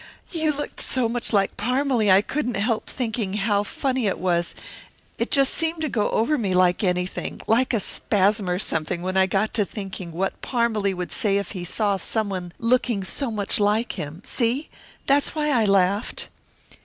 [0.31, 4.55] "You looked so much like Parmalee I just couldn't help thinking how funny it was
[5.19, 9.15] it just seemed to go over me like anything, like a spasm or something, when
[9.15, 13.59] I got to thinking what Parmalee would say if he saw someone looking so much
[13.59, 14.23] like him.
[14.25, 14.71] See?
[15.05, 16.29] That was why I laughed."